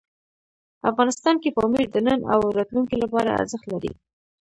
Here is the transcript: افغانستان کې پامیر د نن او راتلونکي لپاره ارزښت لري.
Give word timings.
افغانستان 0.89 1.35
کې 1.41 1.55
پامیر 1.57 1.87
د 1.91 1.97
نن 2.07 2.19
او 2.33 2.39
راتلونکي 2.57 2.95
لپاره 3.03 3.37
ارزښت 3.41 3.65
لري. 3.73 3.91